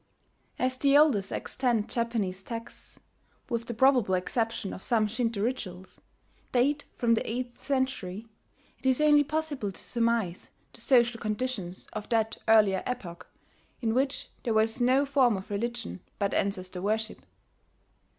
[0.57, 2.99] As the oldest extant Japanese texts
[3.49, 6.01] with the probable exception of some Shinto rituals
[6.51, 8.25] date from the eighth century,
[8.79, 13.27] it is only possible to surmise the social conditions of that earlier epoch
[13.79, 17.23] in which there was no form of religion but ancestor worship.